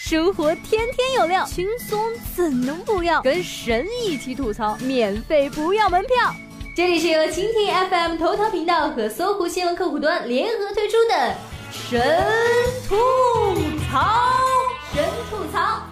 [0.00, 2.00] 生活天天有料，轻松
[2.34, 3.20] 怎能不要？
[3.20, 6.32] 跟神一起吐槽，免费不要门票。
[6.74, 11.34] 这里是由蜻蜓 FM 头条频道和搜狐新闻客户端联合推出的
[11.72, 12.00] 神
[12.88, 12.94] 吐
[13.90, 14.30] 槽，
[14.94, 15.82] 神吐槽。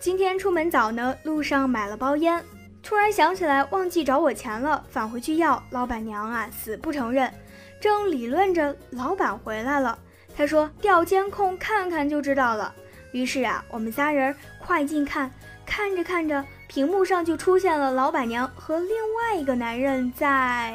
[0.00, 2.44] 今天出门早呢，路上买了包烟，
[2.82, 7.32] 突然想起来忘记找我钱了，返回去要，老板娘啊死不承认。
[7.80, 9.96] 正理论着，老板回来了。
[10.36, 12.74] 他说：“调监控看看就知道了。”
[13.12, 15.30] 于是啊，我们仨人快进看，
[15.66, 20.74] 看着看着，屏幕上就出现了老板娘和另外一个男人在，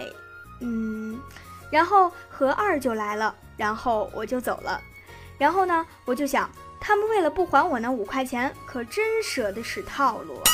[0.62, 1.20] 嗯，
[1.72, 4.80] 然后何二就来了，然后我就走了。
[5.40, 10.46] 然后呢，我就想，他们为了不还我那五块钱，可真舍得使套路啊！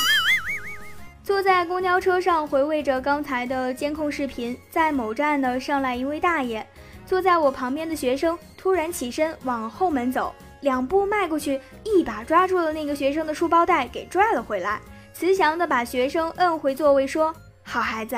[1.23, 6.65] 坐在公交车上，回味着刚才的监控视频，在某站呢，上来一位大爷。
[7.05, 14.79] 坐在我旁边的学生突然起身往后门走，两步迈过去，一把抓住了那个学生的书包带，给拽了回来，
[15.13, 18.15] 慈祥的把学生摁回座位，说：“好孩子，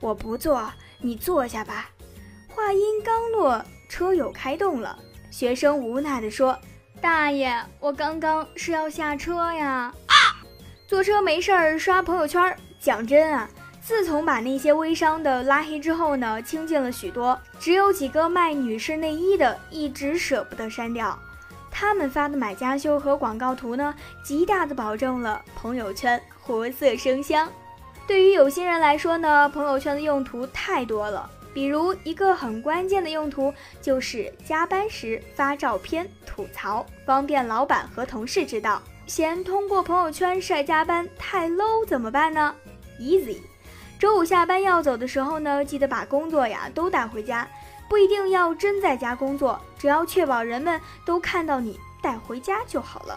[0.00, 1.90] 我不坐，你坐下吧。”
[2.48, 4.98] 话音刚落，车又开动了。
[5.30, 6.58] 学生无奈地说
[7.00, 9.92] ：“大爷，我刚刚是要下车呀。”！
[10.88, 13.48] 坐车没事儿刷朋友圈，讲真啊。
[13.88, 17.40] 自从把那些微商的拉黑之后呢，清静了许多。
[17.58, 21.18] 只有几个卖女士内衣的，一直舍不得删掉。
[21.70, 27.50] 他们发的买家秀和广告图呢，极大的保证了朋友圈活色生香。
[28.06, 31.30] 对于有心人来说呢，朋友圈的用途太多了。
[31.54, 33.50] 比如一个很关键的用途，
[33.80, 38.82] 就是加班时发照片吐槽，方便老板和同事知道。
[39.06, 42.54] 嫌通过朋友圈晒加班太 low 怎么办呢
[43.00, 43.38] ？Easy。
[43.98, 47.48] 周五下班要走的时候呢，记得把工作呀都带回家，
[47.88, 53.16] 不一定要真在家工作，只要确保人们都看到你带回家就好了。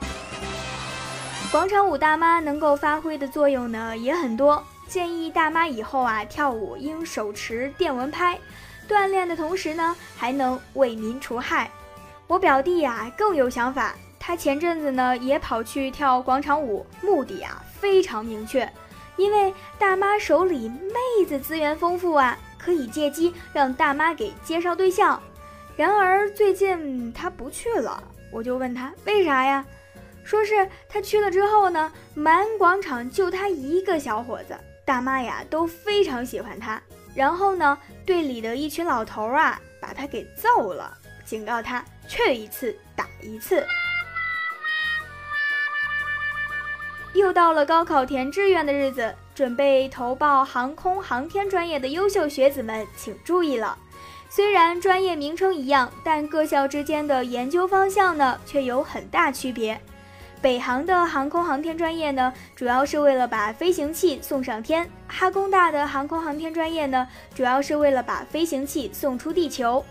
[1.52, 8.40] 广场舞大妈能够发挥的作用呢也很多，建议大妈以后啊跳舞应手持电蚊拍，
[8.90, 11.70] 锻炼的同时呢还能为民除害。
[12.26, 18.68] 我表弟呀更有想法，他前阵子呢也跑去跳广场舞，目的啊非常明确。
[19.18, 25.22] 因为大妈手里妹子资源丰富啊，可以借机让大妈给介绍对象。
[25.76, 29.66] 然而最近他不去了，我就问他为啥呀？
[30.24, 34.56] 说是他去了之后呢，满广场就他一个小伙子，
[34.86, 36.82] 大妈呀都非常喜欢他。
[37.16, 40.96] 然后呢，队里的一群老头啊把他给揍了，
[41.26, 43.66] 警告他去一次打一次。
[47.14, 53.78] 又到了高考填志愿的日子，准备投报航空航天专业的优秀学子们，请注意了。
[54.30, 59.80] 虽然专业名称一样，但各校之间的研究方向呢却有很大区别。
[60.42, 69.84] 北航的航空航天专业呢，主要是为了把飞行器送上天；哈工大的航空航天专业呢，主要是为了把飞行器送出地球；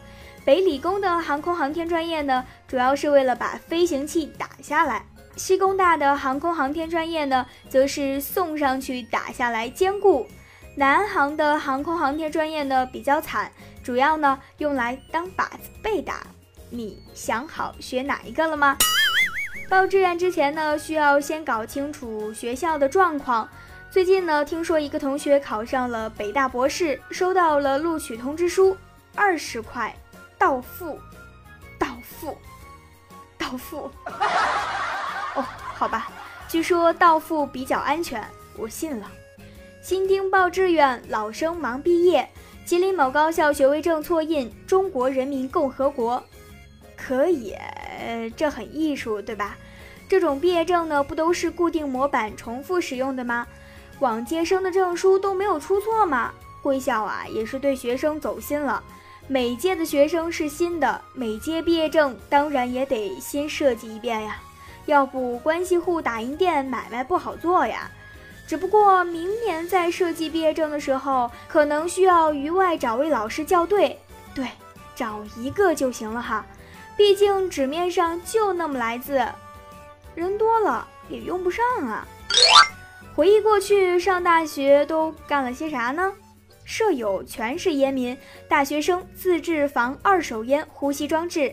[0.45, 5.05] 北理工的航空航天专业呢，主要是为了把飞行器打下来。
[5.41, 10.27] 西工大的航空航天专业呢，则是送上去打下来兼顾；
[10.77, 13.51] 南航的航空航天专业呢比较惨，
[13.83, 16.27] 主要呢用来当靶子被打。
[16.69, 18.77] 你想好学哪一个了吗？
[19.71, 23.49] 报志愿之前呢，需要先搞清楚学校的状况。
[23.91, 28.77] 最近呢，听说一个同学考上了北大博士，收到了录取通知书，
[29.15, 29.97] 二十块
[30.37, 31.01] 到付，
[31.79, 32.37] 到付，
[33.39, 33.91] 到付。
[35.81, 36.13] 好吧，
[36.47, 38.23] 据说到付比较安全，
[38.55, 39.11] 我信了。
[39.81, 42.29] 新丁报志愿，老生忙毕业。
[42.67, 46.23] 吉林某高校学位证错印“中国人民共和国”，
[46.95, 49.57] 可以，呃这很艺术，对吧？
[50.07, 53.47] 这种毕业证呢，不都是固定模板重复使用的吗？
[54.01, 56.31] 往届生的证书都没有出错吗？
[56.63, 58.85] 贵校啊，也是对学生走心了。
[59.29, 64.37] 每届的学生是新的，每届毕业证当然也得新设计一遍呀。
[64.87, 67.91] 要不关系户打印店买卖不好做呀。
[68.47, 73.99] 只不过明年在设计毕业证的时候，可能需要余外找位老师校对。
[74.35, 74.49] 对，
[74.95, 76.45] 找一个就行了哈，
[76.97, 79.25] 毕竟纸面上就那么来字，
[80.15, 82.07] 人多了也用不上啊。
[83.15, 86.13] 回忆过去上大学都干了些啥呢？
[86.65, 88.17] 舍友全是烟民，
[88.49, 91.53] 大学生自制防二手烟呼吸装置。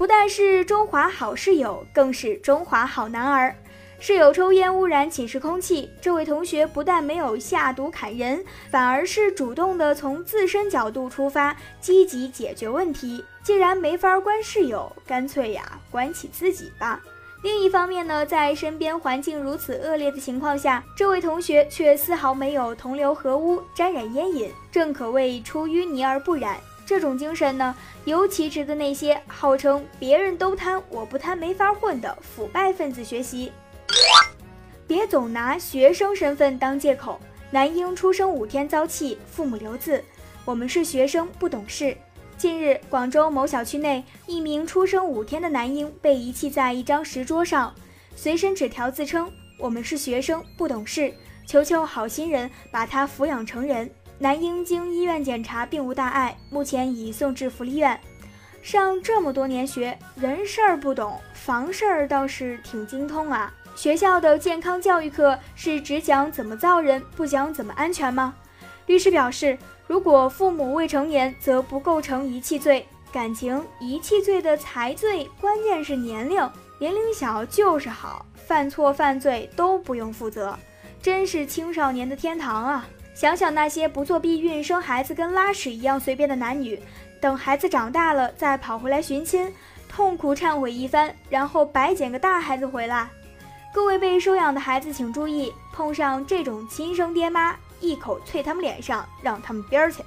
[0.00, 3.54] 不但是中华好室友，更是中华好男儿。
[3.98, 13.22] 室友抽烟污染寝室空气，这位同学不但没有下毒砍人，反而是主动的从自身角度出发，积极解决问题。
[13.42, 16.98] 既然没法关室友，干脆呀关起自己吧。
[17.42, 26.56] 另一方面呢，在身边环境如此恶劣的情况下，这位同学却丝毫没有同流合污、沾染烟瘾，正可谓出淤泥而不染。
[26.90, 27.72] 这种精神呢，
[28.04, 33.52] 尤其值得那些号称别人都贪我不贪没法混的腐败分子学习。
[34.88, 37.20] 别总拿学生身份当借口。
[37.52, 40.02] 男婴出生五天遭弃，父母留字
[40.44, 41.96] ：“我们是学生，不懂事。”
[42.36, 47.72] 近日，广州某小区内，一名出生五天的男婴被遗弃在一张石桌上，
[48.16, 51.14] 随身纸条自称：“我们是学生，不懂事，
[51.46, 53.88] 求求好心人把他抚养成人。”
[54.22, 57.98] 男婴经医院检查并无大碍，目前已送至福利院。
[58.60, 63.50] 上这么多年学，人事儿不懂，房事儿倒是挺精通啊。
[63.74, 68.34] 学校的健康教育课是只讲怎么造人，不讲怎么安全吗？
[68.86, 69.58] 律师表示。
[69.86, 72.86] 如果父母未成年，则不构成遗弃罪。
[73.10, 80.56] 感情遗弃罪的才罪，关键是年龄，年龄小就是好，犯错犯罪都不用负责，
[81.02, 82.86] 真是青少年的天堂啊！
[83.14, 86.80] 想想那些不做避孕、生孩子跟拉屎一样随便的男女，
[87.20, 89.52] 等孩子长大了再跑回来寻亲，
[89.88, 93.08] 痛苦忏悔一番，然后白捡个大孩子回来。
[93.72, 97.56] 各位被收养的孩子请注意，碰上这种亲生爹妈。
[97.80, 100.02] 一口啐他们脸上，让他们边儿去。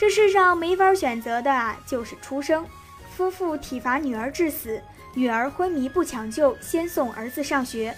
[0.00, 2.64] 这世上没法选择的啊，就是出生。
[3.14, 4.82] 夫妇体罚女儿致死，
[5.12, 7.94] 女儿昏迷不抢救，先送儿子上学。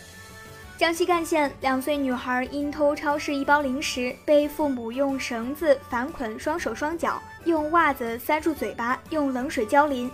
[0.79, 10.11] 江西赣县两岁女孩因偷超市一包零食，被父母用绳子反捆双手双脚，用袜子塞住嘴巴，用冷水浇淋。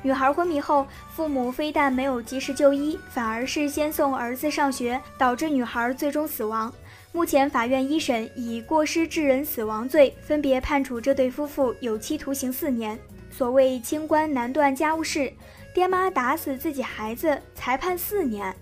[0.00, 6.72] 女孩昏迷后，父母非但没有及时就医，反而是先送儿子上学，导致女孩最终死亡。
[7.12, 12.98] 目前，法院一审以过失致人死亡罪，分别判处这对夫妇有期徒刑四年。
[13.30, 15.30] 所谓清官难断家务事，
[15.74, 18.54] 爹妈打死自己孩子才判四年，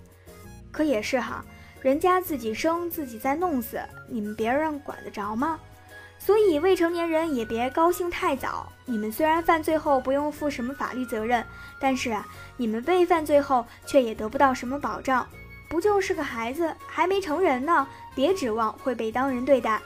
[0.75, 1.41] 可也是哈，
[1.81, 3.79] 人家自己生自己再弄死，
[4.09, 5.57] 你们别人管得着吗？
[6.19, 8.69] 所以未成年人也别高兴太早。
[8.83, 11.41] 你们虽然犯罪后不用负什么法律责任，
[11.79, 12.27] 但是啊，
[12.57, 15.25] 你们被犯罪后却也得不到什么保障。
[15.69, 19.79] 不就是个孩子，还没成人呢，别指望会被当人对待。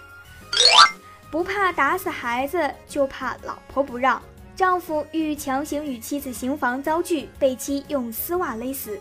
[1.29, 4.19] 不怕打死孩子，就怕老婆不让。
[4.55, 8.99] 丈夫欲强行与妻子行房遭拒，被妻用丝袜勒死。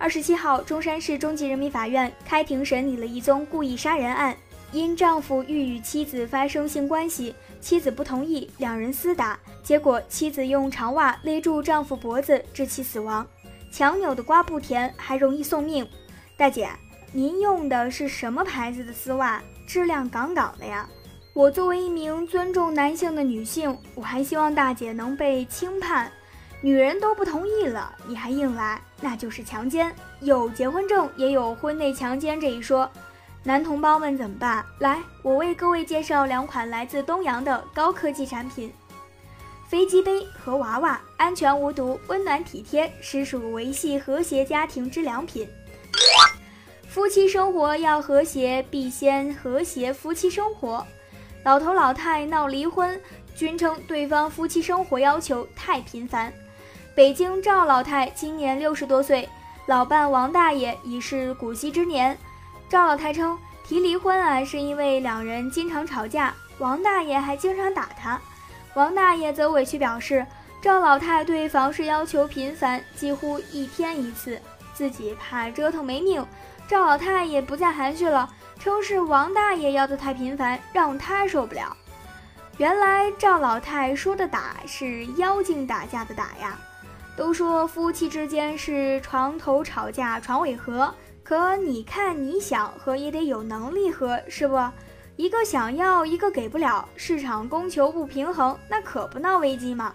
[0.00, 4.34] 二十七号，中山市中级人民法院开庭审理了一宗故意杀人案。
[4.70, 13.26] 因丈夫欲与妻子发生性关系，妻子不同意，两人厮打，结果妻子用长袜勒住丈夫脖子，致其死亡。
[13.72, 15.88] 强扭的瓜不甜，还容易送命。
[16.36, 16.68] 大姐，
[17.12, 19.42] 您用的是什么牌子的丝袜？
[19.66, 20.88] 质量杠杠的呀！
[21.32, 26.12] 我作为一名尊重男性的女性，我还希望大姐能被轻判。
[26.60, 29.94] 女人都不同意了，你还硬来，那就是强奸。
[30.20, 32.90] 有结婚证，也有婚内强奸这一说。
[33.44, 34.66] 男同胞们怎么办？
[34.80, 38.72] 来，我为各位介绍两款来自东洋的高科技产品：
[39.68, 45.48] 飞机杯和娃娃，安全无毒，温暖体贴，实属维系和谐家庭之良品。
[46.88, 50.84] 夫妻生活要和谐，必先和谐夫妻生活。
[51.44, 53.00] 老头老太闹离婚，
[53.36, 56.32] 均称对方夫妻生活要求太频繁。
[56.98, 59.28] 北京赵老太今年六十多岁，
[59.66, 62.18] 老伴王大爷已是古稀之年。
[62.68, 68.20] 赵老太称提离婚啊，是因为两人经常吵架，王大爷还经常打他。
[68.74, 70.26] 王大爷则委屈表示，
[70.60, 74.42] 赵老太对房事要求频繁，几乎一天一次，
[74.74, 76.26] 自己怕折腾没命。
[76.66, 81.76] 赵老太也不再含蓄了，称是王大爷要的太频繁，让他受不了。
[82.56, 86.58] 原来赵老太说的打是妖精打架的打呀。
[87.18, 90.94] 都说夫妻之间是床头吵架床尾和，
[91.24, 94.56] 可你看你想和也得有能力和，是不？
[95.16, 99.92] 一个想要，一个给不了，市场供求不平衡，那可不闹危机吗？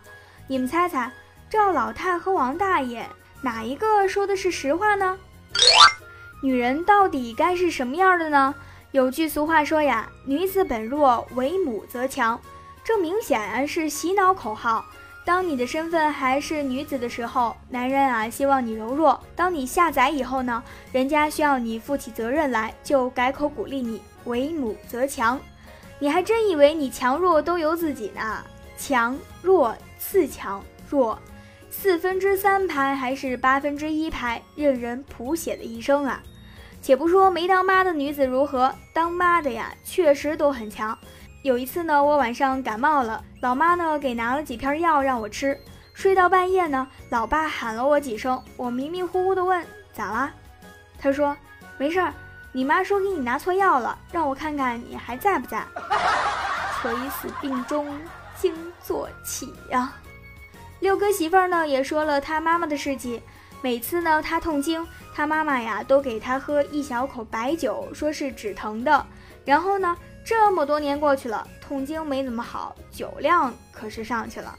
[0.49, 1.09] 你们猜猜，
[1.49, 3.09] 赵老太和王大爷
[3.41, 5.17] 哪一个说的是实话呢？
[6.43, 8.53] 女人到底该是什么样的呢？
[8.91, 12.37] 有句俗话说呀：“女子本弱，为母则强。”
[12.83, 14.83] 这明显是洗脑口号。
[15.25, 20.61] 当你的身份还是女子的时候，男人啊希望你柔弱；当你下载以后呢，
[20.91, 25.39] 人家需要你负起责任来，就改口鼓励你“为母则强”。
[25.99, 28.43] 你还真以为你强弱都由自己呢？
[28.77, 31.17] 强弱次强弱，
[31.69, 36.21] 四分之三排还是八分之一排，任人谱写的一生啊！
[36.81, 40.97] 且不说没当妈的女子如何，当妈的呀，确实都很强。
[41.43, 45.59] 有一次呢，我晚上感冒了，老妈呢给拿了几片药让我吃。
[45.93, 50.31] 睡到半夜呢，老爸喊了我几声，我迷迷糊糊的问咋啦？
[50.97, 51.35] 他说
[51.77, 52.13] 没事儿，
[52.53, 55.61] 你妈说给你拿错药了，让我看看你还在不在。
[56.81, 57.99] 垂死病中
[58.37, 59.91] 惊坐起呀。
[60.79, 63.21] 六哥媳妇儿呢也说了他妈妈的事迹，
[63.61, 69.05] 每次呢他痛经，他妈妈呀都给他喝一小口白酒，说是止疼的。
[69.43, 74.57] 然后呢，这么多年过去了，痛经没怎么好，酒量可是上去了。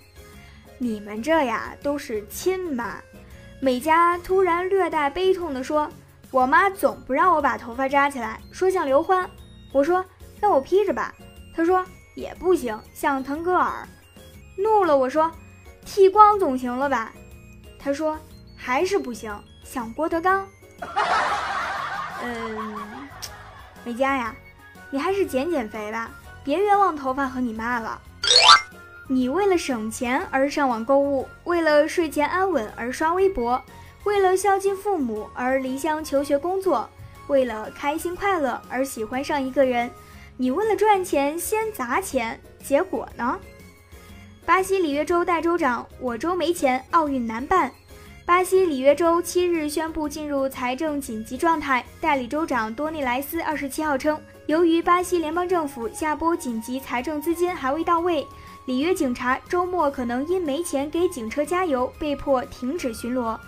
[0.78, 2.97] 你们这呀都是亲妈。
[3.61, 5.88] 美嘉突然略带悲痛地说
[6.30, 9.28] ：“我妈总不让我把头发扎起来，说像刘欢。”
[9.73, 10.04] 我说
[10.40, 11.14] ：“那我披着吧。”
[11.56, 11.83] 她说
[12.14, 13.88] ：“也不行，像腾格尔。”
[14.59, 15.30] 怒了，我说
[15.87, 17.12] ：“剃光总行了吧？”
[17.78, 18.18] 她说
[18.54, 20.47] ：“还是不行，像郭德纲。
[22.23, 23.09] ”嗯，
[23.85, 24.35] 美嘉呀，
[24.95, 26.09] 你还是减减肥吧，
[26.45, 28.01] 别冤枉头发和你妈了。
[29.09, 33.61] 你为了省钱而上网购物，为了睡前安稳而刷微博，
[34.05, 36.89] 为了孝敬父母而离乡求学工作，
[37.27, 39.91] 为了开心快乐而喜欢上一个人，
[40.37, 43.37] 你为了赚钱先砸钱，结果呢？
[44.47, 47.69] 巴西里约州代州长，我州没钱，奥运难办。
[48.25, 58.27] 巴西里约州七日宣布进入财政紧急状态，代理州长多内莱斯二十七号称，由于巴西联邦政府下拨紧急财政资金还未到位。
[58.67, 63.39] 里约警察周末可能因没钱给警车加油，被迫停止巡逻，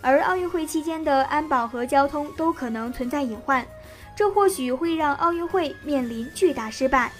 [0.00, 3.66] 而奥运会期间的安保和交通都可能存在隐患，
[4.14, 7.12] 这或许会让奥运会面临巨大失败。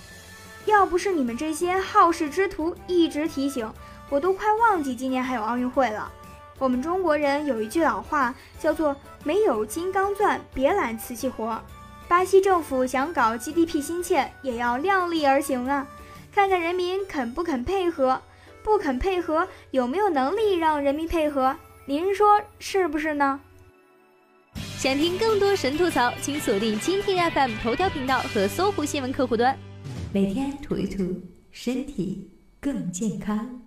[0.65, 3.71] 要不是你们这些好事之徒一直提醒，
[4.11, 6.11] 我都快忘记今年还有奥运会了。
[6.59, 11.59] 我们中国人有一句老话，叫做“没有金刚钻，别揽瓷器活”。
[12.09, 15.87] 巴西政府想搞 GDP 心切，也要量力而行啊。
[16.33, 18.21] 看看人民肯不肯配合，
[18.63, 21.57] 不肯配合有没有能力让人民配合？
[21.85, 23.41] 您说是不是呢？
[24.79, 29.59] 想听更多神吐槽，请锁定蜻蜓 FM 头条频道和搜狐新闻客户端，
[30.13, 31.21] 每天吐一吐，
[31.51, 33.66] 身体更健康。